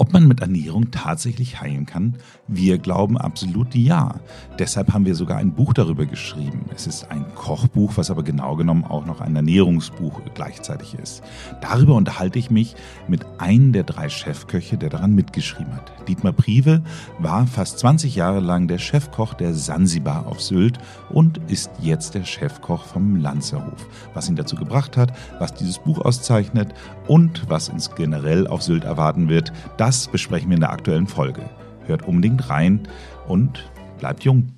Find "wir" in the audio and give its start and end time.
2.46-2.78, 5.04-5.16, 30.50-30.56